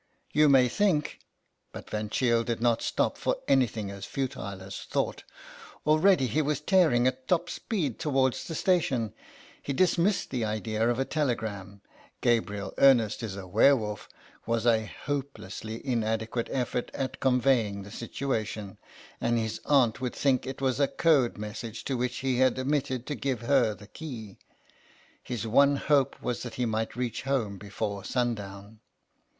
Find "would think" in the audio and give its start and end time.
20.01-20.47